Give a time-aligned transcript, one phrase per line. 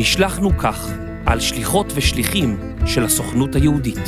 [0.00, 0.88] נשלחנו כך,
[1.26, 3.98] על שליחות ושליחים של הסוכנות היהודית.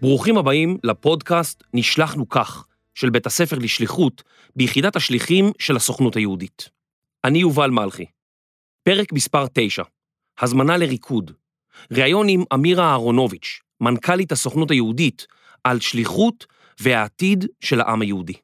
[0.00, 4.22] ברוכים הבאים לפודקאסט נשלחנו כך, של בית הספר לשליחות,
[4.56, 6.68] ביחידת השליחים של הסוכנות היהודית.
[7.24, 8.06] אני יובל מלכי.
[8.82, 9.82] פרק מספר 9,
[10.40, 11.41] הזמנה לריקוד.
[11.92, 15.26] ראיון עם אמירה אהרונוביץ', מנכ"לית הסוכנות היהודית,
[15.64, 16.46] על שליחות
[16.80, 18.34] והעתיד של העם היהודי.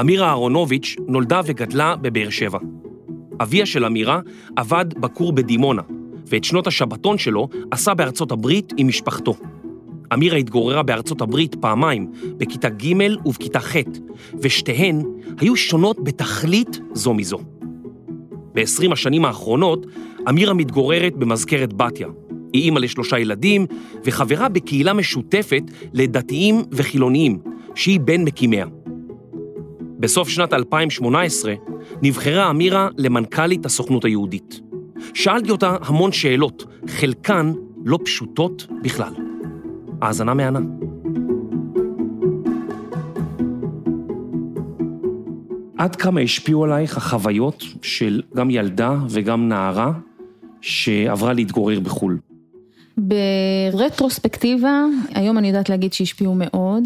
[0.00, 2.58] אמירה אהרונוביץ' נולדה וגדלה בבאר שבע.
[3.40, 4.20] אביה של אמירה
[4.56, 5.82] עבד בכור בדימונה,
[6.26, 9.34] ואת שנות השבתון שלו עשה בארצות הברית עם משפחתו.
[10.14, 12.92] אמירה התגוררה בארצות הברית פעמיים, בכיתה ג'
[13.26, 13.76] ובכיתה ח',
[14.42, 15.02] ושתיהן
[15.40, 17.38] היו שונות בתכלית זו מזו.
[18.54, 19.86] ב-20 השנים האחרונות,
[20.28, 22.08] אמירה מתגוררת במזכרת בתיה.
[22.52, 23.66] היא אימא לשלושה ילדים,
[24.04, 27.38] וחברה בקהילה משותפת לדתיים וחילוניים,
[27.74, 28.66] שהיא בן מקימיה.
[29.98, 31.54] בסוף שנת 2018
[32.02, 34.60] נבחרה אמירה למנכ"לית הסוכנות היהודית.
[35.14, 37.52] שאלתי אותה המון שאלות, חלקן
[37.84, 39.12] לא פשוטות בכלל.
[40.02, 40.60] האזנה מהנה.
[45.78, 49.92] עד כמה השפיעו עלייך החוויות של גם ילדה וגם נערה
[50.60, 52.18] שעברה להתגורר בחו"ל?
[53.72, 56.84] ברטרוספקטיבה, היום אני יודעת להגיד שהשפיעו מאוד,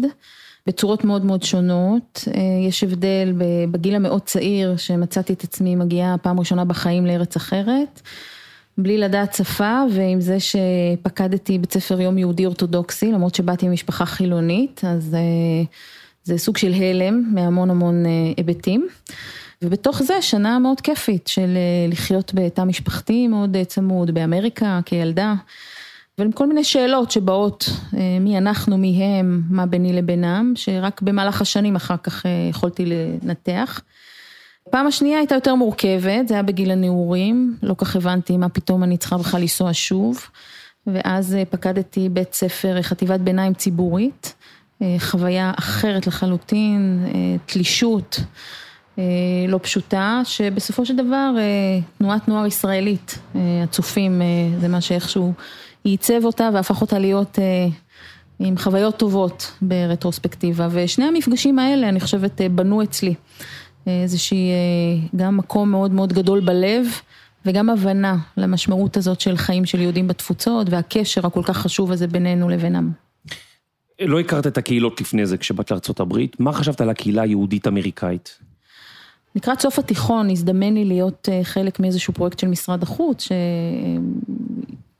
[0.67, 2.27] בצורות מאוד מאוד שונות.
[2.67, 3.33] יש הבדל
[3.71, 8.01] בגיל המאוד צעיר שמצאתי את עצמי מגיעה פעם ראשונה בחיים לארץ אחרת.
[8.77, 14.81] בלי לדעת שפה ועם זה שפקדתי בית ספר יום יהודי אורתודוקסי, למרות שבאתי ממשפחה חילונית,
[14.87, 15.15] אז
[16.23, 18.03] זה סוג של הלם מהמון המון
[18.37, 18.87] היבטים.
[19.63, 25.33] ובתוך זה שנה מאוד כיפית של לחיות בתא משפחתי מאוד צמוד באמריקה כילדה.
[26.19, 27.69] ולכל מיני שאלות שבאות
[28.21, 33.81] מי אנחנו, מי הם, מה ביני לבינם, שרק במהלך השנים אחר כך יכולתי לנתח.
[34.69, 38.97] פעם השנייה הייתה יותר מורכבת, זה היה בגיל הנעורים, לא כך הבנתי מה פתאום אני
[38.97, 40.19] צריכה בכלל לנסוע שוב,
[40.87, 44.35] ואז פקדתי בית ספר, חטיבת ביניים ציבורית,
[44.99, 47.05] חוויה אחרת לחלוטין,
[47.45, 48.19] תלישות
[49.47, 51.31] לא פשוטה, שבסופו של דבר
[51.97, 53.19] תנועת נוער ישראלית,
[53.63, 54.21] הצופים,
[54.59, 55.33] זה מה שאיכשהו
[55.85, 57.39] ייצב אותה והפך אותה להיות
[58.39, 63.13] עם חוויות טובות ברטרוספקטיבה, ושני המפגשים האלה אני חושבת בנו אצלי.
[63.87, 64.49] איזושהי
[65.15, 66.85] גם מקום מאוד מאוד גדול בלב
[67.45, 72.49] וגם הבנה למשמעות הזאת של חיים של יהודים בתפוצות והקשר הכל כך חשוב הזה בינינו
[72.49, 72.91] לבינם.
[74.01, 78.39] לא הכרת את הקהילות לפני זה כשבאת לארה"ב, מה חשבת על הקהילה היהודית אמריקאית?
[79.35, 83.27] לקראת סוף התיכון הזדמן לי להיות חלק מאיזשהו פרויקט של משרד החוץ,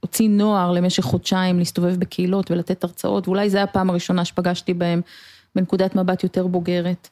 [0.02, 5.02] שהוציא נוער למשך חודשיים להסתובב בקהילות ולתת הרצאות, ואולי זו הפעם הראשונה שפגשתי בהם
[5.56, 7.08] בנקודת מבט יותר בוגרת.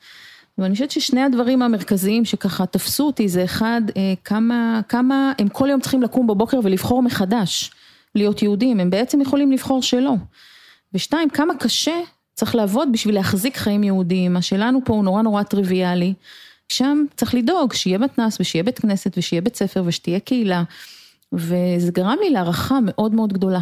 [0.57, 3.81] ואני חושבת ששני הדברים המרכזיים שככה תפסו אותי זה אחד,
[4.23, 7.71] כמה, כמה הם כל יום צריכים לקום בבוקר ולבחור מחדש
[8.15, 10.13] להיות יהודים, הם בעצם יכולים לבחור שלא.
[10.93, 11.99] ושתיים, כמה קשה
[12.33, 16.13] צריך לעבוד בשביל להחזיק חיים יהודיים, מה שלנו פה הוא נורא נורא טריוויאלי,
[16.71, 20.63] שם צריך לדאוג שיהיה מתנ"ס ושיהיה בית כנסת ושיהיה בית ספר ושתהיה קהילה,
[21.33, 23.59] וזה גרם לי להערכה מאוד מאוד גדולה.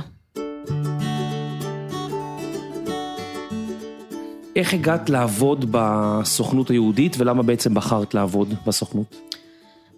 [4.56, 9.16] איך הגעת לעבוד בסוכנות היהודית ולמה בעצם בחרת לעבוד בסוכנות?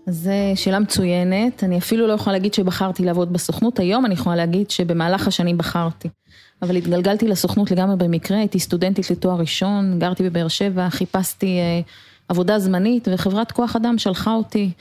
[0.07, 4.71] זו שאלה מצוינת, אני אפילו לא יכולה להגיד שבחרתי לעבוד בסוכנות, היום אני יכולה להגיד
[4.71, 6.07] שבמהלך השנים בחרתי.
[6.61, 11.57] אבל התגלגלתי לסוכנות לגמרי במקרה, הייתי סטודנטית לתואר ראשון, גרתי בבאר שבע, חיפשתי
[12.29, 14.71] עבודה זמנית וחברת כוח אדם שלחה אותי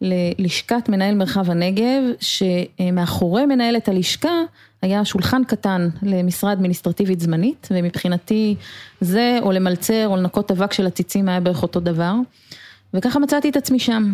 [0.00, 4.40] ללשכת מנהל מרחב הנגב, שמאחורי מנהלת הלשכה
[4.82, 8.54] היה שולחן קטן למשרה אדמיניסטרטיבית זמנית, ומבחינתי
[9.00, 12.14] זה או למלצר או לנקות אבק של הציצים היה בערך אותו דבר,
[12.94, 14.12] וככה מצאתי את עצמי שם.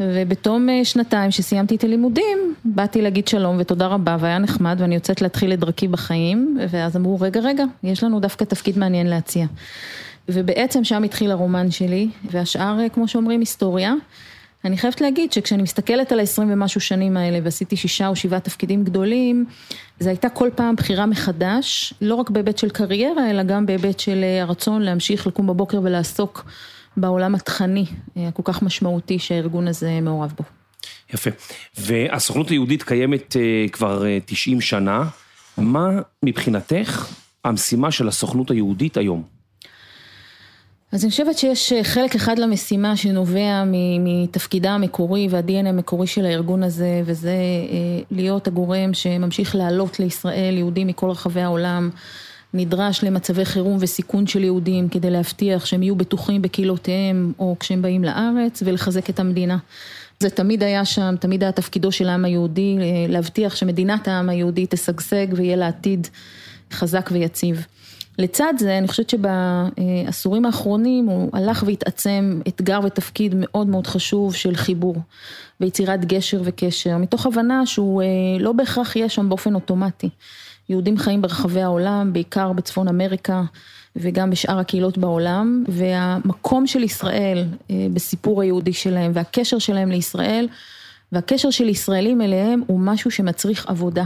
[0.00, 5.52] ובתום שנתיים שסיימתי את הלימודים, באתי להגיד שלום ותודה רבה והיה נחמד ואני יוצאת להתחיל
[5.52, 9.46] את דרכי בחיים, ואז אמרו רגע רגע, יש לנו דווקא תפקיד מעניין להציע.
[10.34, 13.94] ובעצם שם התחיל הרומן שלי, והשאר כמו שאומרים היסטוריה.
[14.64, 18.84] אני חייבת להגיד שכשאני מסתכלת על ה-20 ומשהו שנים האלה ועשיתי שישה או שבעה תפקידים
[18.84, 19.44] גדולים,
[20.00, 24.24] זו הייתה כל פעם בחירה מחדש, לא רק בהיבט של קריירה, אלא גם בהיבט של
[24.42, 26.44] הרצון להמשיך לקום בבוקר ולעסוק
[26.96, 27.84] בעולם התכני
[28.16, 30.44] הכל כך משמעותי שהארגון הזה מעורב בו.
[31.14, 31.30] יפה,
[31.78, 33.36] והסוכנות היהודית קיימת
[33.72, 35.04] כבר 90 שנה,
[35.58, 35.90] מה
[36.24, 39.39] מבחינתך המשימה של הסוכנות היהודית היום?
[40.92, 43.64] אז אני חושבת שיש אה, חלק אחד למשימה שנובע
[44.00, 50.86] מתפקידה המקורי וה-DNA המקורי של הארגון הזה, וזה אה, להיות הגורם שממשיך לעלות לישראל יהודים
[50.86, 51.90] מכל רחבי העולם.
[52.54, 58.04] נדרש למצבי חירום וסיכון של יהודים כדי להבטיח שהם יהיו בטוחים בקהילותיהם או כשהם באים
[58.04, 59.58] לארץ ולחזק את המדינה.
[60.20, 64.66] זה תמיד היה שם, תמיד היה תפקידו של העם היהודי אה, להבטיח שמדינת העם היהודי
[64.70, 66.06] תשגשג ויהיה לה עתיד
[66.72, 67.66] חזק ויציב.
[68.18, 74.56] לצד זה, אני חושבת שבעשורים האחרונים הוא הלך והתעצם אתגר ותפקיד מאוד מאוד חשוב של
[74.56, 74.96] חיבור
[75.60, 78.06] ויצירת גשר וקשר, מתוך הבנה שהוא אה,
[78.40, 80.08] לא בהכרח יהיה שם באופן אוטומטי.
[80.68, 83.42] יהודים חיים ברחבי העולם, בעיקר בצפון אמריקה
[83.96, 90.48] וגם בשאר הקהילות בעולם, והמקום של ישראל אה, בסיפור היהודי שלהם והקשר שלהם לישראל
[91.12, 94.04] והקשר של ישראלים אליהם הוא משהו שמצריך עבודה.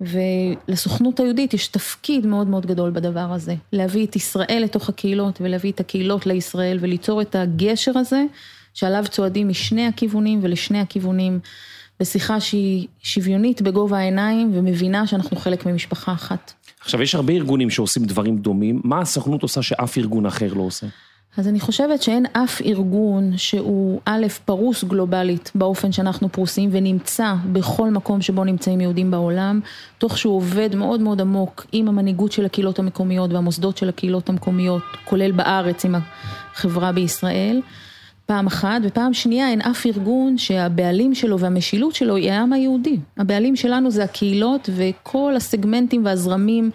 [0.00, 5.72] ולסוכנות היהודית יש תפקיד מאוד מאוד גדול בדבר הזה, להביא את ישראל לתוך הקהילות ולהביא
[5.72, 8.24] את הקהילות לישראל וליצור את הגשר הזה
[8.74, 11.40] שעליו צועדים משני הכיוונים ולשני הכיוונים
[12.00, 16.52] בשיחה שהיא שוויונית בגובה העיניים ומבינה שאנחנו חלק ממשפחה אחת.
[16.80, 20.86] עכשיו יש הרבה ארגונים שעושים דברים דומים, מה הסוכנות עושה שאף ארגון אחר לא עושה?
[21.38, 27.90] אז אני חושבת שאין אף ארגון שהוא א', פרוס גלובלית באופן שאנחנו פרוסים ונמצא בכל
[27.90, 29.60] מקום שבו נמצאים יהודים בעולם,
[29.98, 34.82] תוך שהוא עובד מאוד מאוד עמוק עם המנהיגות של הקהילות המקומיות והמוסדות של הקהילות המקומיות,
[35.04, 35.94] כולל בארץ עם
[36.54, 37.60] החברה בישראל.
[38.26, 42.96] פעם אחת, ופעם שנייה אין אף ארגון שהבעלים שלו והמשילות שלו היא העם היהודי.
[43.16, 46.70] הבעלים שלנו זה הקהילות וכל הסגמנטים והזרמים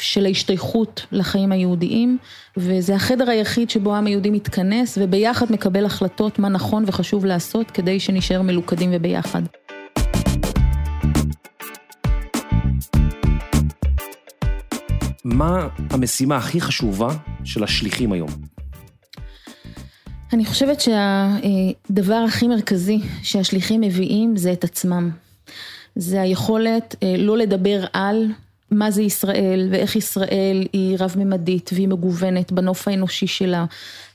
[0.00, 2.18] של ההשתייכות לחיים היהודיים,
[2.56, 8.00] וזה החדר היחיד שבו העם היהודי מתכנס וביחד מקבל החלטות מה נכון וחשוב לעשות כדי
[8.00, 9.42] שנשאר מלוכדים וביחד.
[15.24, 17.08] מה המשימה הכי חשובה
[17.44, 18.30] של השליחים היום?
[20.32, 25.10] אני חושבת שהדבר הכי מרכזי שהשליחים מביאים זה את עצמם.
[25.96, 28.26] זה היכולת אה, לא לדבר על
[28.70, 33.64] מה זה ישראל ואיך ישראל היא רב-ממדית והיא מגוונת בנוף האנושי שלה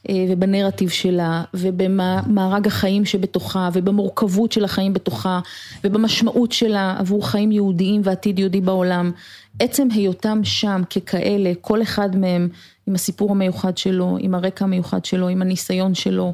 [0.10, 5.40] אה, ובנרטיב שלה ובמארג החיים שבתוכה ובמורכבות של החיים בתוכה
[5.84, 9.12] ובמשמעות שלה עבור חיים יהודיים ועתיד יהודי בעולם.
[9.60, 12.50] עצם היותם שם ככאלה, כל אחד מהם
[12.88, 16.34] עם הסיפור המיוחד שלו, עם הרקע המיוחד שלו, עם הניסיון שלו,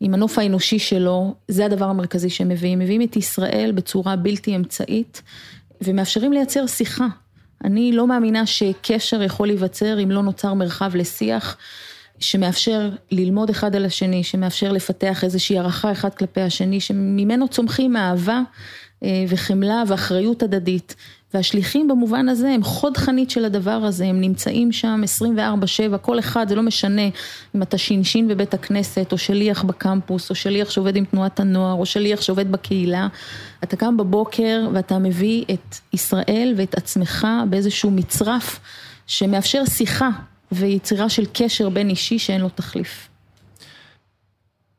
[0.00, 2.78] עם הנוף האנושי שלו, זה הדבר המרכזי שהם מביאים.
[2.78, 5.22] מביאים את ישראל בצורה בלתי אמצעית
[5.80, 7.06] ומאפשרים לייצר שיחה.
[7.66, 11.56] אני לא מאמינה שקשר יכול להיווצר אם לא נוצר מרחב לשיח
[12.18, 18.40] שמאפשר ללמוד אחד על השני, שמאפשר לפתח איזושהי הערכה אחד כלפי השני, שממנו צומחים אהבה
[19.02, 20.94] אה, וחמלה ואחריות הדדית.
[21.36, 26.48] והשליחים במובן הזה הם חוד חנית של הדבר הזה, הם נמצאים שם 24/7, כל אחד,
[26.48, 27.02] זה לא משנה
[27.54, 31.86] אם אתה שינשין בבית הכנסת, או שליח בקמפוס, או שליח שעובד עם תנועת הנוער, או
[31.86, 33.08] שליח שעובד בקהילה,
[33.64, 38.60] אתה קם בבוקר ואתה מביא את ישראל ואת עצמך באיזשהו מצרף
[39.06, 40.10] שמאפשר שיחה
[40.52, 43.08] ויצירה של קשר בין אישי שאין לו תחליף.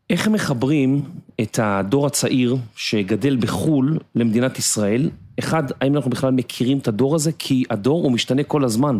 [0.09, 1.01] איך מחברים
[1.41, 5.09] את הדור הצעיר שגדל בחו"ל למדינת ישראל?
[5.39, 7.31] אחד, האם אנחנו בכלל מכירים את הדור הזה?
[7.31, 8.99] כי הדור הוא משתנה כל הזמן.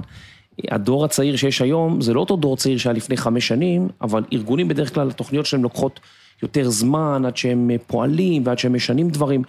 [0.72, 4.68] הדור הצעיר שיש היום זה לא אותו דור צעיר שהיה לפני חמש שנים, אבל ארגונים
[4.68, 6.00] בדרך כלל, התוכניות שלהם לוקחות
[6.44, 9.44] יותר זמן עד שהם פועלים ועד שהם משנים דברים.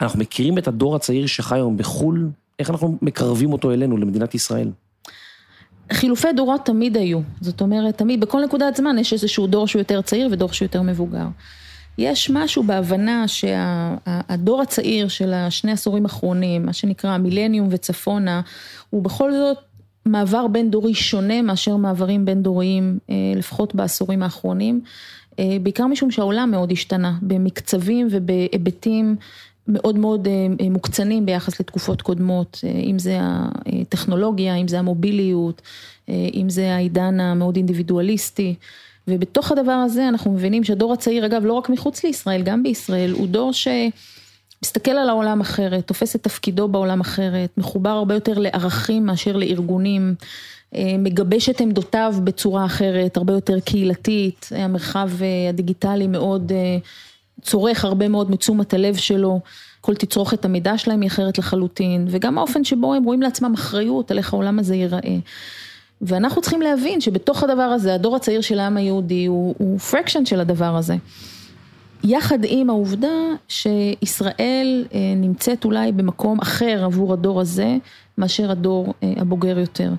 [0.00, 2.28] אנחנו מכירים את הדור הצעיר שחי היום בחו"ל?
[2.58, 4.70] איך אנחנו מקרבים אותו אלינו, למדינת ישראל?
[5.92, 10.02] חילופי דורות תמיד היו, זאת אומרת, תמיד, בכל נקודת זמן יש איזשהו דור שהוא יותר
[10.02, 11.26] צעיר ודור שהוא יותר מבוגר.
[11.98, 18.40] יש משהו בהבנה שהדור הצעיר של השני עשורים האחרונים, מה שנקרא המילניום וצפונה,
[18.90, 19.58] הוא בכל זאת
[20.06, 24.80] מעבר בין דורי שונה מאשר מעברים בין דוריים, אה, לפחות בעשורים האחרונים,
[25.38, 29.16] אה, בעיקר משום שהעולם מאוד השתנה במקצבים ובהיבטים
[29.68, 35.62] מאוד מאוד אה, מוקצנים ביחס לתקופות קודמות, אם זה הטכנולוגיה, אם זה המוביליות,
[36.08, 38.54] אם זה העידן המאוד אינדיבידואליסטי.
[39.08, 43.26] ובתוך הדבר הזה אנחנו מבינים שהדור הצעיר, אגב, לא רק מחוץ לישראל, גם בישראל, הוא
[43.26, 49.36] דור שמסתכל על העולם אחרת, תופס את תפקידו בעולם אחרת, מחובר הרבה יותר לערכים מאשר
[49.36, 50.14] לארגונים,
[50.74, 56.76] אה, מגבש את עמדותיו בצורה אחרת, הרבה יותר קהילתית, המרחב אה, הדיגיטלי מאוד אה,
[57.42, 59.40] צורך הרבה מאוד מתשומת הלב שלו.
[59.80, 64.18] כל תצרוכת המידע שלהם היא אחרת לחלוטין, וגם האופן שבו הם רואים לעצמם אחריות על
[64.18, 65.16] איך העולם הזה ייראה.
[66.00, 70.40] ואנחנו צריכים להבין שבתוך הדבר הזה, הדור הצעיר של העם היהודי הוא, הוא פרקשן של
[70.40, 70.96] הדבר הזה.
[72.04, 73.08] יחד עם העובדה
[73.48, 77.76] שישראל אה, נמצאת אולי במקום אחר עבור הדור הזה,
[78.18, 79.90] מאשר הדור אה, הבוגר יותר.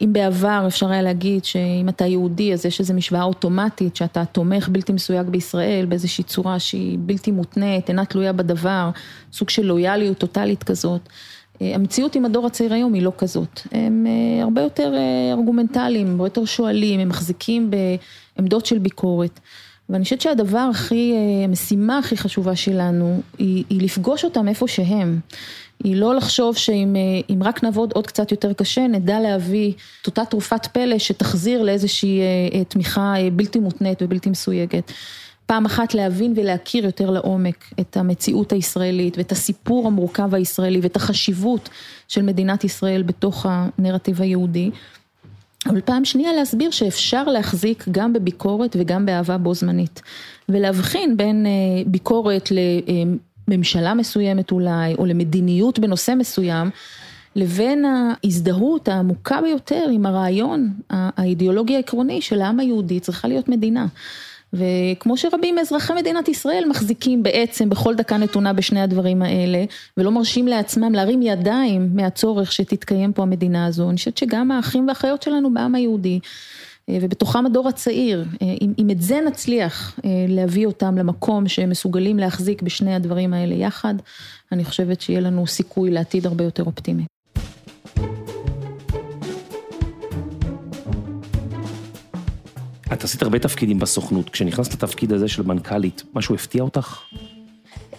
[0.00, 4.68] אם בעבר אפשר היה להגיד שאם אתה יהודי אז יש איזו משוואה אוטומטית שאתה תומך
[4.68, 8.90] בלתי מסויג בישראל באיזושהי צורה שהיא בלתי מותנית, אינה תלויה בדבר,
[9.32, 11.08] סוג של לויאליות טוטאלית כזאת.
[11.62, 16.10] אה, המציאות עם הדור הצעיר היום היא לא כזאת, הם אה, הרבה יותר אה, ארגומנטליים,
[16.10, 17.70] הרבה יותר שואלים, הם מחזיקים
[18.36, 19.40] בעמדות של ביקורת.
[19.88, 21.14] ואני חושבת שהדבר הכי,
[21.44, 25.20] המשימה הכי חשובה שלנו היא, היא לפגוש אותם איפה שהם.
[25.84, 30.66] היא לא לחשוב שאם רק נעבוד עוד קצת יותר קשה, נדע להביא את אותה תרופת
[30.66, 32.20] פלא שתחזיר לאיזושהי
[32.68, 34.92] תמיכה בלתי מותנית ובלתי מסויגת.
[35.48, 41.68] פעם אחת להבין ולהכיר יותר לעומק את המציאות הישראלית ואת הסיפור המורכב הישראלי ואת החשיבות
[42.08, 44.70] של מדינת ישראל בתוך הנרטיב היהודי.
[45.66, 50.02] אבל פעם שנייה להסביר שאפשר להחזיק גם בביקורת וגם באהבה בו זמנית.
[50.48, 52.48] ולהבחין בין אה, ביקורת
[53.48, 56.70] לממשלה מסוימת אולי, או למדיניות בנושא מסוים,
[57.36, 63.86] לבין ההזדהות העמוקה ביותר עם הרעיון האידיאולוגי העקרוני של העם היהודי צריכה להיות מדינה.
[64.52, 69.64] וכמו שרבים מאזרחי מדינת ישראל מחזיקים בעצם בכל דקה נתונה בשני הדברים האלה,
[69.96, 75.22] ולא מרשים לעצמם להרים ידיים מהצורך שתתקיים פה המדינה הזו, אני חושבת שגם האחים והאחיות
[75.22, 76.20] שלנו בעם היהודי,
[76.88, 82.62] ובתוכם הדור הצעיר, אה, אם, את זה נצליח אה, להביא אותם למקום שהם מסוגלים להחזיק
[82.62, 83.94] בשני הדברים האלה יחד,
[84.52, 87.04] אני חושבת שיהיה לנו סיכוי לעתיד הרבה יותר אופטימי.
[92.92, 97.00] את עשית הרבה תפקידים בסוכנות, כשנכנסת לתפקיד הזה של מנכ"לית, משהו הפתיע אותך?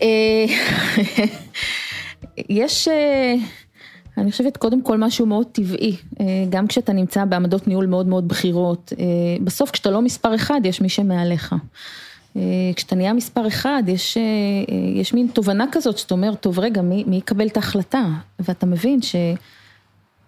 [0.02, 0.46] אה,
[2.50, 3.36] יש, אה,
[4.20, 8.28] אני חושבת קודם כל משהו מאוד טבעי, אה, גם כשאתה נמצא בעמדות ניהול מאוד מאוד
[8.28, 8.94] בכירות,
[9.44, 11.56] בסוף כשאתה לא מספר אחד יש מי שמעליך.
[12.76, 14.18] כשאתה נהיה מספר אחד, יש,
[14.96, 18.06] יש מין תובנה כזאת שאתה אומר, טוב רגע, מי, מי יקבל את ההחלטה?
[18.40, 19.16] ואתה מבין ש...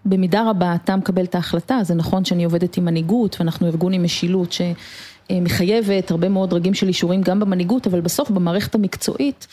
[0.05, 4.03] במידה רבה אתה מקבל את ההחלטה, זה נכון שאני עובדת עם מנהיגות ואנחנו ארגון עם
[4.03, 4.55] משילות
[5.31, 9.47] שמחייבת הרבה מאוד דרגים של אישורים גם במנהיגות, אבל בסוף במערכת המקצועית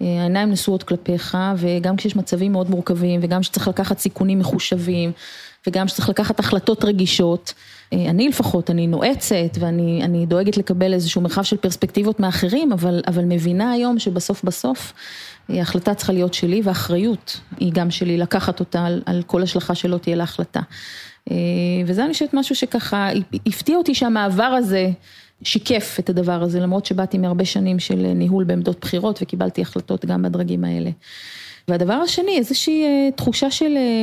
[0.00, 5.12] העיניים נשואות כלפיך וגם כשיש מצבים מאוד מורכבים וגם כשצריך לקחת סיכונים מחושבים
[5.66, 7.54] וגם כשצריך לקחת החלטות רגישות,
[7.92, 13.72] אני לפחות, אני נועצת ואני דואגת לקבל איזשהו מרחב של פרספקטיבות מאחרים, אבל, אבל מבינה
[13.72, 14.92] היום שבסוף בסוף
[15.48, 19.98] ההחלטה צריכה להיות שלי והאחריות היא גם שלי לקחת אותה על, על כל השלכה שלא
[19.98, 20.60] תהיה להחלטה.
[21.30, 21.36] אה,
[21.86, 23.08] וזה אני חושבת משהו שככה
[23.46, 24.90] הפתיע אותי שהמעבר הזה
[25.44, 30.22] שיקף את הדבר הזה, למרות שבאתי מהרבה שנים של ניהול בעמדות בחירות וקיבלתי החלטות גם
[30.22, 30.90] בדרגים האלה.
[31.68, 34.02] והדבר השני, איזושהי אה, תחושה של אה,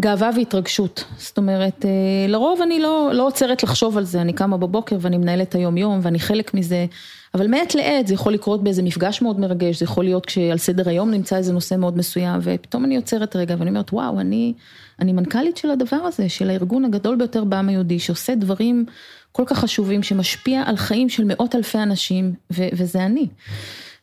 [0.00, 1.04] גאווה והתרגשות.
[1.16, 1.84] זאת אומרת,
[2.28, 6.00] לרוב אני לא, לא עוצרת לחשוב על זה, אני קמה בבוקר ואני מנהלת היום יום
[6.02, 6.86] ואני חלק מזה.
[7.34, 10.88] אבל מעת לעת זה יכול לקרות באיזה מפגש מאוד מרגש, זה יכול להיות כשעל סדר
[10.88, 14.54] היום נמצא איזה נושא מאוד מסוים, ופתאום אני עוצרת רגע ואני אומרת, וואו, אני,
[15.00, 18.86] אני מנכ"לית של הדבר הזה, של הארגון הגדול ביותר בעם היהודי, שעושה דברים
[19.32, 23.26] כל כך חשובים, שמשפיע על חיים של מאות אלפי אנשים, ו- וזה אני.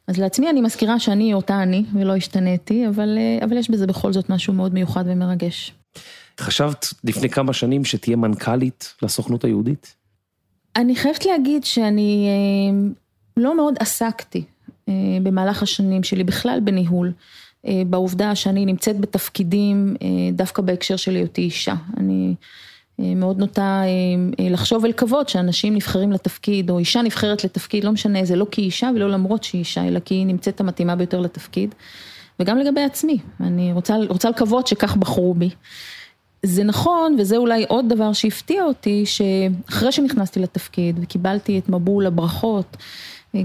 [0.08, 4.30] אז לעצמי אני מזכירה שאני אותה אני, ולא השתניתי, אבל, אבל יש בזה בכל זאת
[4.30, 5.74] משהו מאוד מיוחד ומרגש.
[6.40, 9.96] חשבת לפני כמה שנים שתהיה מנכ"לית לסוכנות היהודית?
[10.76, 12.90] אני חייבת להגיד שאני אה,
[13.38, 14.44] לא מאוד עסקתי
[14.90, 17.12] אה, במהלך השנים שלי בכלל בניהול,
[17.66, 19.96] אה, בעובדה שאני נמצאת בתפקידים
[20.34, 21.74] דווקא בהקשר של היותי אישה.
[21.98, 22.36] אני
[23.00, 23.82] מאוד נוטה
[24.40, 28.90] לחשוב ולקוות שאנשים נבחרים לתפקיד, או אישה נבחרת לתפקיד, לא משנה, זה לא כי אישה
[28.96, 31.76] ולא למרות שהיא אישה, אלא כי היא נמצאת המתאימה ביותר לתפקיד.
[32.40, 35.50] וגם לגבי עצמי, אני רוצה, רוצה לקוות שכך בחרו בי.
[36.44, 42.78] זה נכון, וזה אולי עוד דבר שהפתיע אותי, שאחרי שנכנסתי לתפקיד וקיבלתי את מבול הברכות,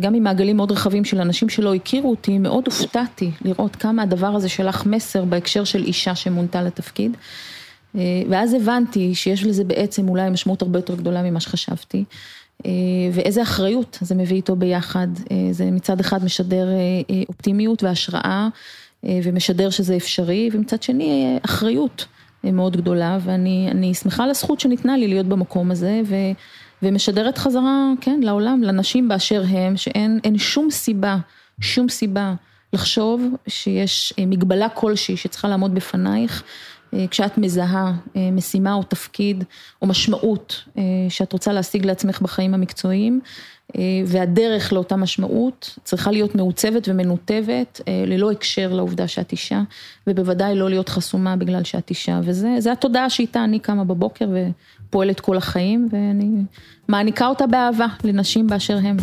[0.01, 4.49] גם ממעגלים מאוד רחבים של אנשים שלא הכירו אותי, מאוד הופתעתי לראות כמה הדבר הזה
[4.49, 7.17] שלח מסר בהקשר של אישה שמונתה לתפקיד.
[8.31, 12.05] ואז הבנתי שיש לזה בעצם אולי משמעות הרבה יותר גדולה ממה שחשבתי.
[13.13, 15.09] ואיזה אחריות זה מביא איתו ביחד.
[15.51, 16.69] זה מצד אחד משדר
[17.29, 18.49] אופטימיות והשראה,
[19.05, 22.07] ומשדר שזה אפשרי, ומצד שני אחריות.
[22.45, 26.15] מאוד גדולה, ואני שמחה על הזכות שניתנה לי להיות במקום הזה, ו,
[26.83, 31.17] ומשדרת חזרה, כן, לעולם, לנשים באשר הם, שאין שום סיבה,
[31.61, 32.35] שום סיבה
[32.73, 36.47] לחשוב שיש אה, מגבלה כלשהי שצריכה לעמוד בפנייך, אה,
[37.11, 39.45] כשאת מזהה אה, משימה או תפקיד
[39.83, 40.65] או משמעות
[41.09, 43.21] שאת רוצה להשיג לעצמך בחיים המקצועיים,
[43.77, 49.63] אה, והדרך לאותה משמעות צריכה להיות מעוצבת ומנותבת אה, ללא הקשר לעובדה שאת אישה,
[50.07, 54.29] ובוודאי לא להיות חסומה בגלל שאת אישה, וזה התודעה שאיתה אני קמה בבוקר
[54.89, 56.29] ופועלת כל החיים, ואני
[56.89, 58.97] מעניקה אותה באהבה לנשים באשר הם.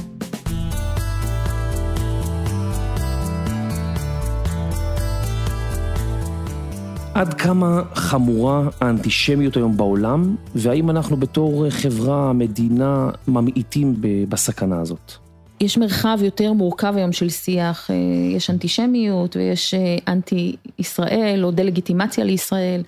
[7.18, 13.96] עד כמה חמורה האנטישמיות היום בעולם, והאם אנחנו בתור חברה, מדינה, ממעיטים
[14.30, 15.14] בסכנה הזאת?
[15.62, 17.96] יש מרחב יותר מורכב היום של שיח, אה,
[18.36, 22.82] יש אנטישמיות ויש אה, אנטי ישראל או דה-לגיטימציה לישראל.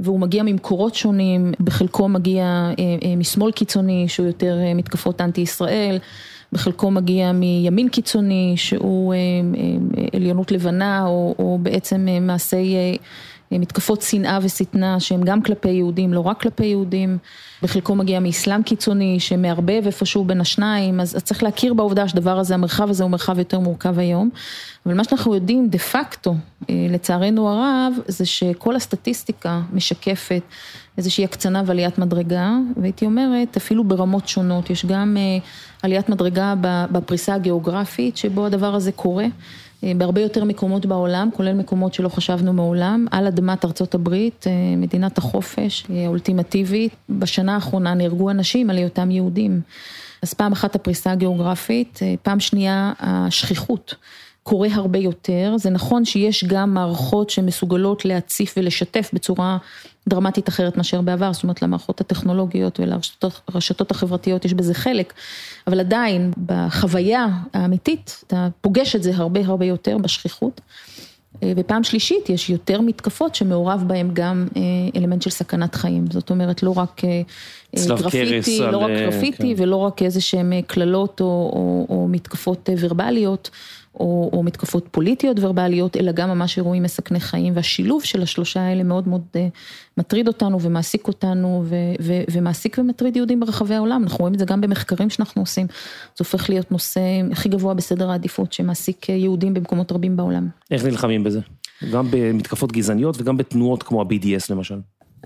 [0.00, 2.44] והוא מגיע ממקורות שונים, בחלקו מגיע
[2.78, 5.98] אה, משמאל קיצוני שהוא יותר מתקפות אנטי ישראל,
[6.52, 9.14] בחלקו מגיע מימין קיצוני שהוא
[10.12, 12.76] עליונות לבנה או, או בעצם מעשי
[13.58, 17.18] מתקפות שנאה ושטנה שהן גם כלפי יהודים, לא רק כלפי יהודים,
[17.62, 22.90] בחלקו מגיע מאסלאם קיצוני שמערבב איפשהו בין השניים, אז צריך להכיר בעובדה שהדבר הזה, המרחב
[22.90, 24.30] הזה הוא מרחב יותר מורכב היום,
[24.86, 26.34] אבל מה שאנחנו יודעים דה פקטו,
[26.70, 30.42] אה, לצערנו הרב, זה שכל הסטטיסטיקה משקפת
[30.98, 35.38] איזושהי הקצנה ועליית מדרגה, והייתי אומרת אפילו ברמות שונות, יש גם אה,
[35.82, 36.54] עליית מדרגה
[36.92, 39.26] בפריסה הגיאוגרפית שבו הדבר הזה קורה.
[39.84, 44.76] אה, בהרבה יותר מקומות בעולם, כולל מקומות שלא חשבנו מעולם, על אדמת ארצות הברית, אה,
[44.76, 46.94] מדינת החופש אה, האולטימטיבית.
[47.08, 49.60] בשנה האחרונה נהרגו אנשים על היותם יהודים.
[50.22, 53.94] אז פעם אחת הפריסה הגיאוגרפית, פעם שנייה השכיחות.
[54.44, 59.58] קורה הרבה יותר, זה נכון שיש גם מערכות שמסוגלות להציף ולשתף בצורה
[60.08, 65.12] דרמטית אחרת מאשר בעבר, זאת אומרת למערכות הטכנולוגיות ולרשתות החברתיות יש בזה חלק,
[65.66, 70.60] אבל עדיין בחוויה האמיתית אתה פוגש את זה הרבה הרבה יותר בשכיחות.
[71.42, 74.62] אה, ופעם שלישית, יש יותר מתקפות שמעורב בהן גם אה,
[74.96, 77.22] אלמנט של סכנת חיים, זאת אומרת לא רק אה,
[77.96, 79.62] גרפיטי, לא רק גרפיטי כן.
[79.62, 83.50] ולא רק איזה שהן קללות או, או, או מתקפות ורבליות.
[84.00, 88.82] או, או מתקפות פוליטיות ורבליות, אלא גם ממש אירועים מסכני חיים, והשילוב של השלושה האלה
[88.82, 89.38] מאוד מאוד uh,
[89.96, 94.44] מטריד אותנו ומעסיק אותנו, ו, ו, ומעסיק ומטריד יהודים ברחבי העולם, אנחנו רואים את זה
[94.44, 97.00] גם במחקרים שאנחנו עושים, זה הופך להיות נושא
[97.32, 100.48] הכי גבוה בסדר העדיפות, שמעסיק אה, יהודים במקומות רבים בעולם.
[100.70, 101.40] איך נלחמים בזה?
[101.92, 104.78] גם במתקפות גזעניות וגם בתנועות כמו ה-BDS למשל.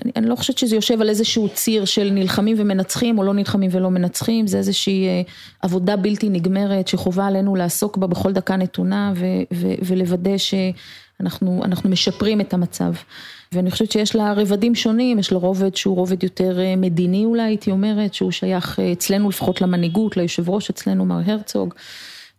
[0.05, 3.71] אני, אני לא חושבת שזה יושב על איזשהו ציר של נלחמים ומנצחים או לא נלחמים
[3.73, 5.23] ולא מנצחים, זה איזושהי אה,
[5.63, 12.41] עבודה בלתי נגמרת שחובה עלינו לעסוק בה בכל דקה נתונה ו, ו, ולוודא שאנחנו משפרים
[12.41, 12.93] את המצב.
[13.53, 17.43] ואני חושבת שיש לה רבדים שונים, יש לה רובד שהוא רובד יותר אה, מדיני אולי,
[17.43, 21.75] הייתי אומרת, שהוא שייך אה, אצלנו לפחות למנהיגות, ליושב ראש אצלנו, מר הרצוג.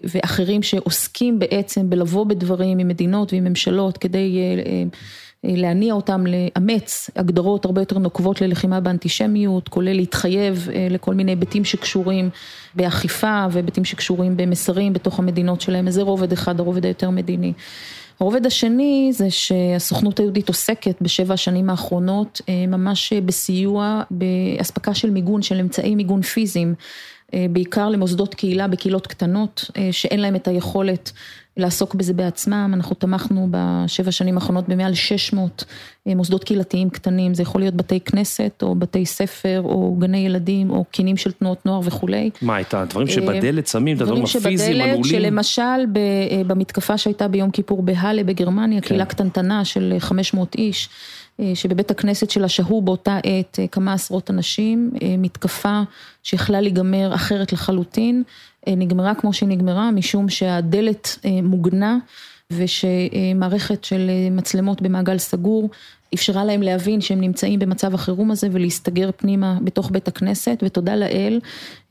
[0.04, 4.38] ואחרים שעוסקים בעצם בלבוא בדברים עם מדינות ועם ממשלות כדי
[5.43, 11.65] להניע אותם לאמץ הגדרות הרבה יותר נוקבות ללחימה באנטישמיות, כולל להתחייב אה, לכל מיני היבטים
[11.65, 12.30] שקשורים
[12.75, 17.54] באכיפה והיבטים שקשורים במסרים בתוך המדינות שלהם, זה רובד אחד, הרובד היותר מדיני.
[18.19, 25.41] הרובד השני זה שהסוכנות היהודית עוסקת בשבע השנים האחרונות אה, ממש בסיוע באספקה של מיגון,
[25.41, 26.73] של אמצעי מיגון פיזיים,
[27.34, 31.12] אה, בעיקר למוסדות קהילה בקהילות קטנות שאין להם את היכולת
[31.60, 35.65] לעסוק בזה בעצמם, אנחנו תמכנו בשבע שנים האחרונות במעל 600
[36.08, 40.69] אה, מוסדות קהילתיים קטנים, זה יכול להיות בתי כנסת או בתי ספר או גני ילדים
[40.69, 42.30] או קינים של תנועות נוער וכולי.
[42.41, 45.04] מה, את הדברים אה, שבדלת שמים, את הדברים הפיזיים, הנעולים?
[45.04, 48.88] שלמשל אה, במתקפה שהייתה ביום כיפור בהאלה בגרמניה, כן.
[48.88, 50.89] קהילה קטנטנה של 500 איש.
[51.54, 55.82] שבבית הכנסת שלה שהו באותה עת כמה עשרות אנשים, מתקפה
[56.23, 58.23] שיכלה להיגמר אחרת לחלוטין,
[58.67, 61.97] נגמרה כמו שהיא נגמרה, משום שהדלת מוגנה
[62.52, 65.69] ושמערכת של מצלמות במעגל סגור
[66.13, 71.39] אפשרה להם להבין שהם נמצאים במצב החירום הזה ולהסתגר פנימה בתוך בית הכנסת ותודה לאל,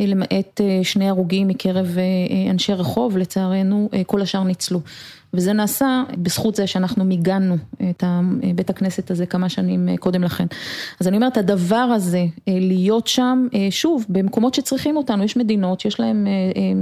[0.00, 1.96] למעט שני הרוגים מקרב
[2.50, 4.80] אנשי רחוב, לצערנו כל השאר ניצלו.
[5.34, 7.56] וזה נעשה בזכות זה שאנחנו מיגנו
[7.90, 8.04] את
[8.54, 10.46] בית הכנסת הזה כמה שנים קודם לכן.
[11.00, 16.26] אז אני אומרת, הדבר הזה, להיות שם, שוב, במקומות שצריכים אותנו, יש מדינות שיש להן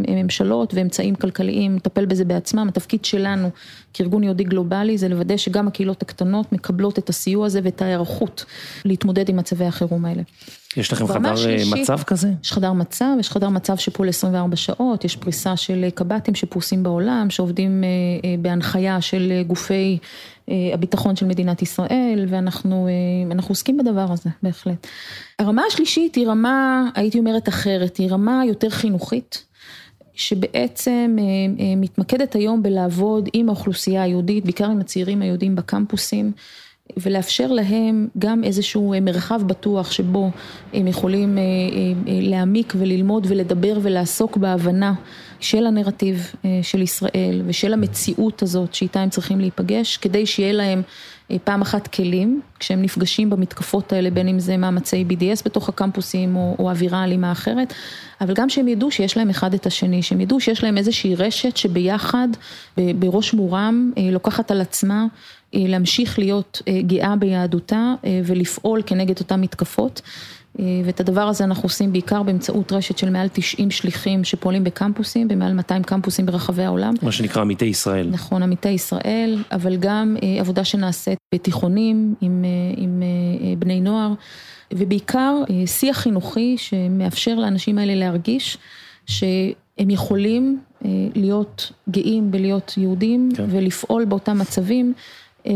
[0.08, 3.50] ממשלות ואמצעים כלכליים לטפל בזה בעצמם, התפקיד שלנו
[3.92, 8.44] כארגון יהודי גלובלי זה לוודא שגם הקהילות הקטנות מקבלות את הסיוע הזה ואת ההיערכות
[8.84, 10.22] להתמודד עם מצבי החירום האלה.
[10.76, 12.28] יש לכם חדר אה, שלישית, מצב כזה?
[12.42, 16.82] יש חדר מצב, יש חדר מצב שפועל 24 שעות, יש פריסה של אה, קב"טים שפרוסים
[16.82, 19.98] בעולם, שעובדים אה, בהנחיה של גופי
[20.74, 22.88] הביטחון של מדינת ישראל, ואנחנו
[23.48, 24.86] עוסקים בדבר הזה, בהחלט.
[25.38, 29.46] הרמה השלישית היא רמה, הייתי אומרת אחרת, היא רמה יותר חינוכית.
[30.14, 31.16] שבעצם
[31.76, 36.32] מתמקדת היום בלעבוד עם האוכלוסייה היהודית, בעיקר עם הצעירים היהודים בקמפוסים.
[36.96, 40.30] ולאפשר להם גם איזשהו אה, מרחב בטוח שבו
[40.74, 41.48] הם יכולים אה, אה,
[42.06, 44.94] להעמיק וללמוד ולדבר ולעסוק בהבנה
[45.40, 50.82] של הנרטיב של ישראל ושל המציאות הזאת שאיתה הם צריכים להיפגש, כדי שיהיה להם
[51.44, 56.56] פעם אחת כלים, כשהם נפגשים במתקפות האלה, בין אם זה מאמצי BDS בתוך הקמפוסים או,
[56.58, 57.74] או אווירה אלימה אחרת,
[58.20, 61.56] אבל גם שהם ידעו שיש להם אחד את השני, שהם ידעו שיש להם איזושהי רשת
[61.56, 62.28] שביחד,
[62.76, 65.06] בראש מורם, לוקחת על עצמה
[65.52, 70.00] להמשיך להיות גאה ביהדותה ולפעול כנגד אותן מתקפות.
[70.84, 75.52] ואת הדבר הזה אנחנו עושים בעיקר באמצעות רשת של מעל 90 שליחים שפועלים בקמפוסים, במעל
[75.52, 76.94] 200 קמפוסים ברחבי העולם.
[77.02, 78.08] מה שנקרא עמיתי ישראל.
[78.10, 82.44] נכון, עמיתי ישראל, אבל גם עבודה שנעשית בתיכונים עם,
[82.76, 83.02] עם
[83.58, 84.12] בני נוער,
[84.74, 85.34] ובעיקר
[85.66, 88.58] שיח חינוכי שמאפשר לאנשים האלה להרגיש
[89.06, 90.60] שהם יכולים
[91.14, 93.44] להיות גאים בלהיות יהודים כן.
[93.48, 94.92] ולפעול באותם מצבים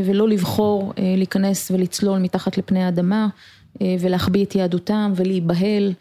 [0.04, 3.28] ולא לבחור להיכנס ולצלול מתחת לפני האדמה.
[4.00, 5.92] ולהחביא את יהדותם ולהיבהל,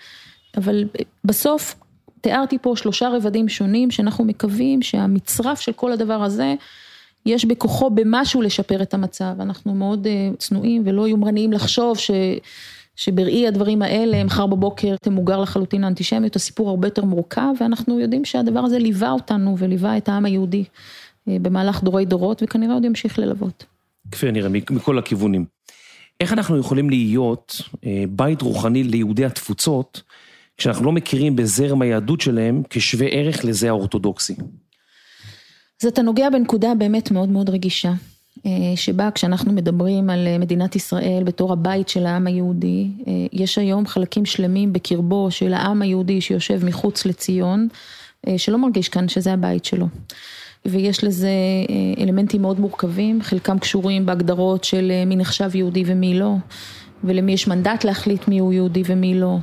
[0.57, 0.83] אבל
[1.25, 1.75] בסוף
[2.21, 6.55] תיארתי פה שלושה רבדים שונים שאנחנו מקווים שהמצרף של כל הדבר הזה
[7.25, 12.11] יש בכוחו במשהו לשפר את המצב, אנחנו מאוד צנועים ולא יומרניים לחשוב ש...
[12.95, 18.59] שבראי הדברים האלה מחר בבוקר תמוגר לחלוטין האנטישמיות, הסיפור הרבה יותר מורכב ואנחנו יודעים שהדבר
[18.59, 20.63] הזה ליווה אותנו וליווה את העם היהודי
[21.27, 23.65] במהלך דורי דורות וכנראה עוד ימשיך ללוות.
[24.11, 25.45] כפי הנראה מכל הכיוונים.
[26.19, 27.61] איך אנחנו יכולים להיות
[28.09, 30.01] בית רוחני ליהודי התפוצות,
[30.57, 34.35] כשאנחנו לא מכירים בזרם היהדות שלהם כשווה ערך לזה האורתודוקסי?
[35.81, 37.91] אז אתה נוגע בנקודה באמת מאוד מאוד רגישה,
[38.75, 42.87] שבה כשאנחנו מדברים על מדינת ישראל בתור הבית של העם היהודי,
[43.33, 47.67] יש היום חלקים שלמים בקרבו של העם היהודי שיושב מחוץ לציון,
[48.37, 49.87] שלא מרגיש כאן שזה הבית שלו.
[50.65, 51.29] ויש לזה
[51.99, 56.33] אלמנטים מאוד מורכבים, חלקם קשורים בהגדרות של מי נחשב יהודי ומי לא,
[57.03, 59.37] ולמי יש מנדט להחליט מי הוא יהודי ומי לא,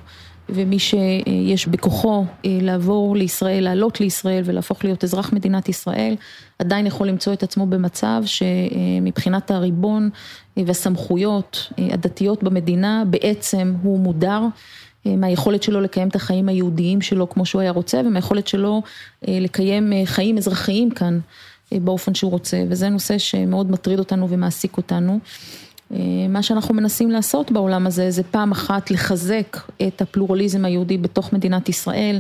[0.49, 6.15] ומי שיש בכוחו לעבור לישראל, לעלות לישראל ולהפוך להיות אזרח מדינת ישראל,
[6.59, 10.11] עדיין יכול למצוא את עצמו במצב שמבחינת הריבון
[10.57, 14.43] והסמכויות הדתיות במדינה בעצם הוא מודר.
[15.17, 18.83] מהיכולת שלו לקיים את החיים היהודיים שלו כמו שהוא היה רוצה ומהיכולת שלו
[19.29, 21.19] לקיים חיים אזרחיים כאן
[21.73, 25.19] באופן שהוא רוצה וזה נושא שמאוד מטריד אותנו ומעסיק אותנו.
[26.29, 31.69] מה שאנחנו מנסים לעשות בעולם הזה זה פעם אחת לחזק את הפלורליזם היהודי בתוך מדינת
[31.69, 32.19] ישראל.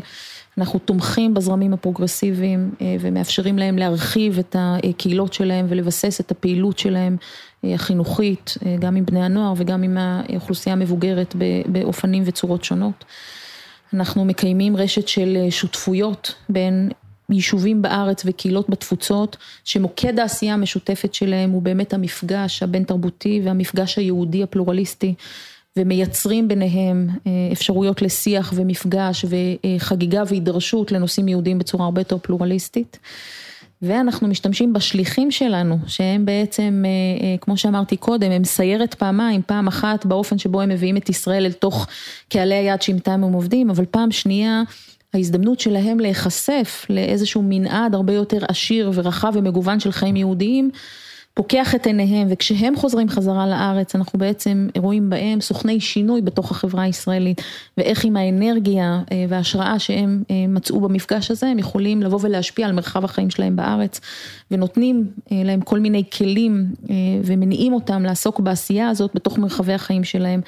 [0.59, 2.71] אנחנו תומכים בזרמים הפרוגרסיביים
[3.01, 7.17] ומאפשרים להם להרחיב את הקהילות שלהם ולבסס את הפעילות שלהם
[7.65, 11.35] החינוכית, גם עם בני הנוער וגם עם האוכלוסייה המבוגרת
[11.67, 13.05] באופנים וצורות שונות.
[13.95, 16.91] אנחנו מקיימים רשת של שותפויות בין
[17.31, 24.43] יישובים בארץ וקהילות בתפוצות, שמוקד העשייה המשותפת שלהם הוא באמת המפגש הבין תרבותי והמפגש היהודי
[24.43, 25.15] הפלורליסטי.
[25.79, 27.09] ומייצרים ביניהם
[27.53, 32.99] אפשרויות לשיח ומפגש וחגיגה והידרשות לנושאים יהודיים בצורה הרבה יותר פלורליסטית.
[33.83, 36.85] ואנחנו משתמשים בשליחים שלנו, שהם בעצם,
[37.41, 41.53] כמו שאמרתי קודם, הם סיירת פעמיים, פעם אחת באופן שבו הם מביאים את ישראל אל
[41.53, 41.87] תוך
[42.29, 44.63] קהלי היד שאיתם הם עובדים, אבל פעם שנייה,
[45.15, 50.71] ההזדמנות שלהם להיחשף לאיזשהו מנעד הרבה יותר עשיר ורחב ומגוון של חיים יהודיים,
[51.37, 56.83] פוקח את עיניהם וכשהם חוזרים חזרה לארץ אנחנו בעצם רואים בהם סוכני שינוי בתוך החברה
[56.83, 57.43] הישראלית
[57.77, 63.31] ואיך עם האנרגיה וההשראה שהם מצאו במפגש הזה הם יכולים לבוא ולהשפיע על מרחב החיים
[63.31, 64.01] שלהם בארץ
[64.51, 66.67] ונותנים להם כל מיני כלים
[67.25, 70.41] ומניעים אותם לעסוק בעשייה הזאת בתוך מרחבי החיים שלהם.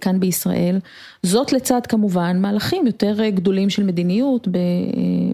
[0.00, 0.78] כאן בישראל,
[1.22, 4.48] זאת לצד כמובן מהלכים יותר גדולים של מדיניות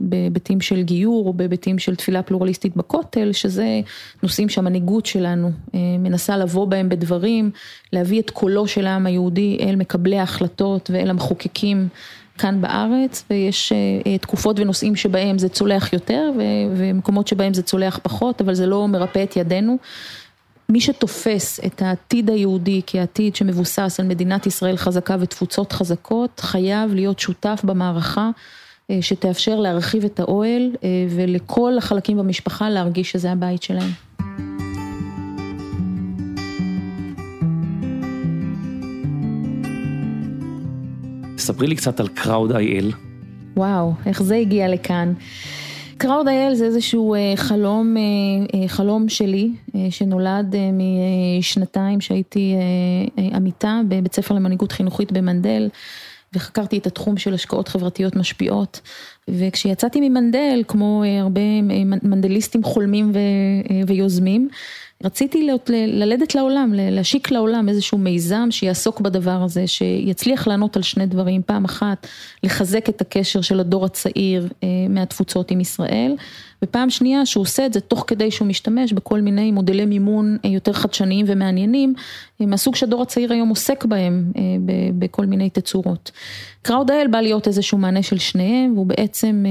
[0.00, 3.80] בהיבטים של גיור או בהיבטים של תפילה פלורליסטית בכותל, שזה
[4.22, 7.50] נושאים שהמנהיגות שלנו מנסה לבוא בהם בדברים,
[7.92, 11.88] להביא את קולו של העם היהודי אל מקבלי ההחלטות ואל המחוקקים
[12.38, 13.72] כאן בארץ, ויש
[14.20, 16.30] תקופות ונושאים שבהם זה צולח יותר
[16.76, 19.78] ומקומות שבהם זה צולח פחות, אבל זה לא מרפא את ידינו.
[20.72, 27.18] מי שתופס את העתיד היהודי כעתיד שמבוסס על מדינת ישראל חזקה ותפוצות חזקות, חייב להיות
[27.18, 28.30] שותף במערכה
[29.00, 30.70] שתאפשר להרחיב את האוהל
[31.10, 33.90] ולכל החלקים במשפחה להרגיש שזה הבית שלהם.
[41.38, 42.92] ספרי לי קצת על קראוד.איי.אל.
[43.56, 45.12] וואו, איך זה הגיע לכאן.
[45.98, 47.96] קראוד.איי.אל זה איזשהו חלום,
[48.66, 49.50] חלום שלי
[49.90, 50.54] שנולד
[51.38, 52.54] משנתיים שהייתי
[53.16, 55.68] עמיתה בבית ספר למנהיגות חינוכית במנדל
[56.32, 58.80] וחקרתי את התחום של השקעות חברתיות משפיעות.
[59.28, 61.40] וכשיצאתי ממנדל, כמו הרבה
[62.02, 63.12] מנדליסטים חולמים
[63.86, 64.48] ויוזמים,
[65.04, 71.42] רציתי ללדת לעולם, להשיק לעולם איזשהו מיזם שיעסוק בדבר הזה, שיצליח לענות על שני דברים,
[71.46, 72.06] פעם אחת
[72.42, 74.48] לחזק את הקשר של הדור הצעיר
[74.88, 76.14] מהתפוצות עם ישראל,
[76.64, 80.72] ופעם שנייה שהוא עושה את זה תוך כדי שהוא משתמש בכל מיני מודלי מימון יותר
[80.72, 81.94] חדשניים ומעניינים,
[82.40, 84.32] מהסוג שהדור הצעיר היום עוסק בהם
[84.98, 86.10] בכל מיני תצורות.
[86.62, 89.44] קראוד האל בא להיות איזשהו מענה של שניהם, והוא בעצם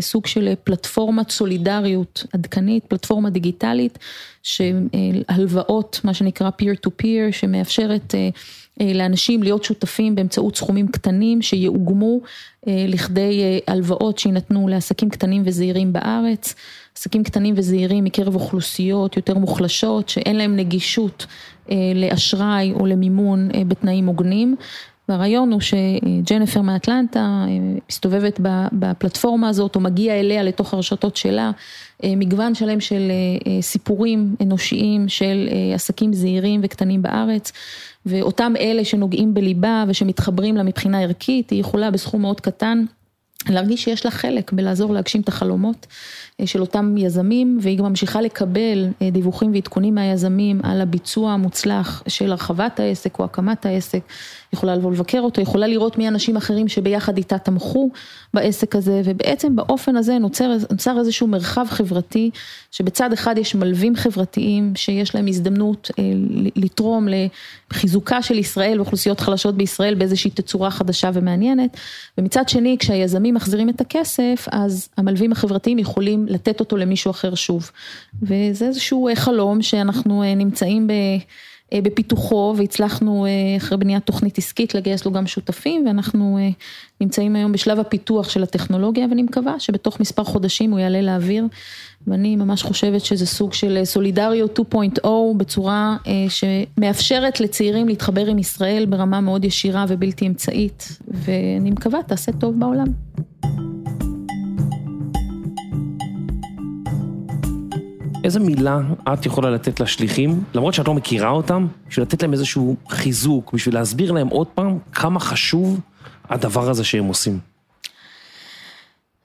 [0.00, 3.98] סוג של פלטפורמת סולידריות עדכנית, פלטפורמה דיגיטלית,
[4.42, 8.14] שהלוואות, מה שנקרא peer to peer, שמאפשרת
[8.80, 12.20] לאנשים להיות שותפים באמצעות סכומים קטנים שיאוגמו
[12.66, 16.54] לכדי הלוואות שיינתנו לעסקים קטנים וזעירים בארץ,
[16.96, 21.26] עסקים קטנים וזעירים מקרב אוכלוסיות יותר מוחלשות שאין להם נגישות
[21.94, 24.56] לאשראי או למימון בתנאים הוגנים.
[25.08, 27.46] והרעיון הוא שג'נפר מאטלנטה
[27.88, 28.40] מסתובבת
[28.72, 31.50] בפלטפורמה הזאת או מגיעה אליה לתוך הרשתות שלה,
[32.04, 33.10] מגוון שלם של
[33.60, 37.52] סיפורים אנושיים של עסקים זעירים וקטנים בארץ.
[38.06, 42.84] ואותם אלה שנוגעים בליבה ושמתחברים לה מבחינה ערכית, היא יכולה בסכום מאוד קטן
[43.48, 45.86] להרגיש שיש לה חלק בלעזור להגשים את החלומות
[46.44, 52.80] של אותם יזמים, והיא גם ממשיכה לקבל דיווחים ועדכונים מהיזמים על הביצוע המוצלח של הרחבת
[52.80, 54.00] העסק או הקמת העסק,
[54.52, 57.90] יכולה לבוא לבקר אותו, יכולה לראות מי אנשים אחרים שביחד איתה תמכו
[58.34, 62.30] בעסק הזה, ובעצם באופן הזה נוצר, נוצר איזשהו מרחב חברתי,
[62.70, 65.90] שבצד אחד יש מלווים חברתיים שיש להם הזדמנות
[66.56, 67.08] לתרום
[67.70, 71.76] לחיזוקה של ישראל ואוכלוסיות חלשות בישראל באיזושהי תצורה חדשה ומעניינת,
[72.18, 77.70] ומצד שני כשהיזמים מחזירים את הכסף, אז המלווים החברתיים יכולים לתת אותו למישהו אחר שוב,
[78.22, 80.92] וזה איזשהו חלום שאנחנו נמצאים ב...
[81.74, 86.38] בפיתוחו והצלחנו אחרי בניית תוכנית עסקית לגייס לו גם שותפים ואנחנו
[87.00, 91.44] נמצאים היום בשלב הפיתוח של הטכנולוגיה ואני מקווה שבתוך מספר חודשים הוא יעלה לאוויר
[92.06, 95.96] ואני ממש חושבת שזה סוג של סולידריות 2.0 בצורה
[96.28, 102.86] שמאפשרת לצעירים להתחבר עם ישראל ברמה מאוד ישירה ובלתי אמצעית ואני מקווה תעשה טוב בעולם.
[108.24, 108.80] איזה מילה
[109.12, 113.74] את יכולה לתת לשליחים, למרות שאת לא מכירה אותם, בשביל לתת להם איזשהו חיזוק, בשביל
[113.74, 115.80] להסביר להם עוד פעם כמה חשוב
[116.28, 117.38] הדבר הזה שהם עושים?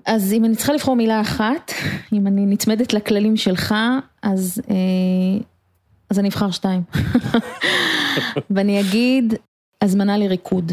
[0.05, 1.71] אז אם אני צריכה לבחור מילה אחת,
[2.13, 3.75] אם אני נצמדת לכללים שלך,
[4.21, 4.61] אז,
[6.09, 6.81] אז אני אבחר שתיים.
[8.49, 9.33] ואני אגיד,
[9.81, 10.71] הזמנה לריקוד,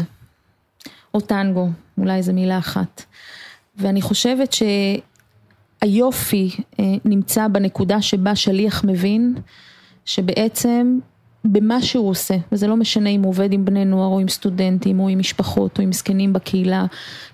[1.13, 3.03] או טנגו, אולי זו מילה אחת.
[3.75, 4.63] ואני חושבת ש...
[5.83, 6.49] היופי
[7.05, 9.35] נמצא בנקודה שבה שליח מבין
[10.05, 10.99] שבעצם
[11.45, 14.99] במה שהוא עושה, וזה לא משנה אם הוא עובד עם בני נוער או עם סטודנטים
[14.99, 16.85] או עם משפחות או עם זקנים בקהילה,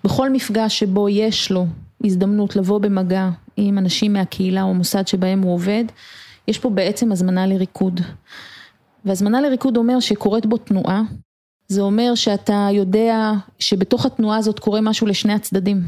[0.03, 1.65] בכל מפגש שבו יש לו
[2.03, 5.83] הזדמנות לבוא במגע עם אנשים מהקהילה או מוסד שבהם הוא עובד,
[6.47, 8.01] יש פה בעצם הזמנה לריקוד.
[9.05, 11.01] והזמנה לריקוד אומר שקורית בו תנועה,
[11.69, 15.83] זה אומר שאתה יודע שבתוך התנועה הזאת קורה משהו לשני הצדדים.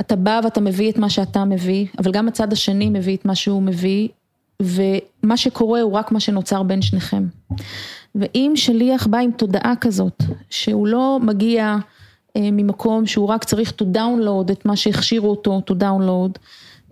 [0.00, 3.34] אתה בא ואתה מביא את מה שאתה מביא, אבל גם הצד השני מביא את מה
[3.34, 4.08] שהוא מביא,
[4.62, 7.26] ומה שקורה הוא רק מה שנוצר בין שניכם.
[8.14, 11.76] ואם שליח בא עם תודעה כזאת, שהוא לא מגיע
[12.38, 16.38] ממקום שהוא רק צריך to download את מה שהכשירו אותו to download,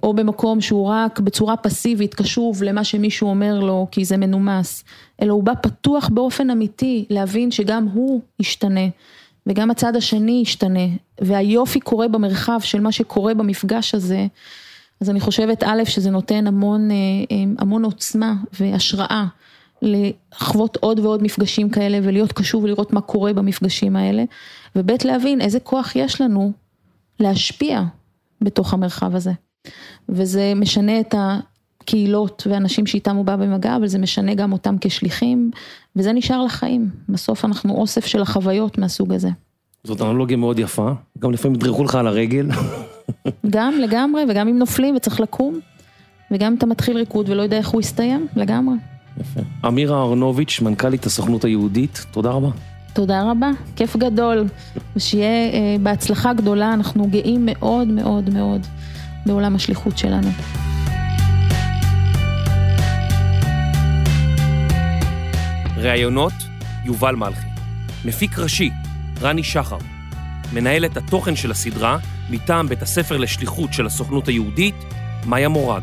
[0.03, 4.85] או במקום שהוא רק בצורה פסיבית קשוב למה שמישהו אומר לו כי זה מנומס,
[5.23, 8.89] אלא הוא בא פתוח באופן אמיתי להבין שגם הוא ישתנה.
[9.47, 10.87] וגם הצד השני ישתנה,
[11.21, 14.27] והיופי קורה במרחב של מה שקורה במפגש הזה,
[15.01, 16.89] אז אני חושבת א', שזה נותן המון,
[17.59, 19.27] המון עוצמה והשראה
[19.83, 24.25] לחוות עוד ועוד מפגשים כאלה ולהיות קשוב ולראות מה קורה במפגשים האלה,
[24.77, 26.53] וב', להבין איזה כוח יש לנו
[27.21, 27.83] להשפיע
[28.41, 29.33] בתוך המרחב הזה.
[30.09, 35.51] וזה משנה את הקהילות ואנשים שאיתם הוא בא במגע, אבל זה משנה גם אותם כשליחים,
[35.97, 36.91] וזה נשאר לחיים.
[37.09, 39.29] בסוף אנחנו אוסף של החוויות מהסוג הזה.
[39.85, 42.49] זאת אנלוגיה מאוד יפה, גם לפעמים ידרכו לך על הרגל.
[43.55, 45.61] גם לגמרי, וגם אם נופלים וצריך לקום,
[46.31, 48.75] וגם אם אתה מתחיל ריקוד ולא יודע איך הוא יסתיים, לגמרי.
[49.21, 49.41] יפה.
[49.67, 52.49] אמירה אהרונוביץ', מנכ"לית הסוכנות היהודית, תודה רבה.
[52.93, 54.45] תודה רבה, כיף גדול,
[54.97, 58.67] ושיהיה אה, בהצלחה גדולה, אנחנו גאים מאוד מאוד מאוד
[59.27, 60.29] בעולם השליחות שלנו.
[65.77, 66.33] ראיונות,
[66.85, 67.47] יובל מלכי.
[68.05, 68.71] מפיק ראשי,
[69.21, 69.79] רני שחר.
[70.53, 71.99] מנהלת התוכן של הסדרה,
[72.31, 74.75] מטעם בית הספר לשליחות של הסוכנות היהודית,
[75.27, 75.83] מאיה מורג.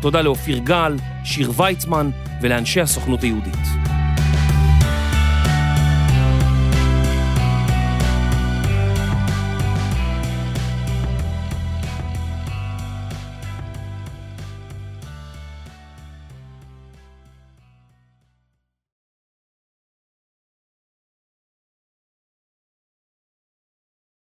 [0.00, 2.10] תודה לאופיר גל, שיר ויצמן
[2.42, 3.81] ולאנשי הסוכנות היהודית.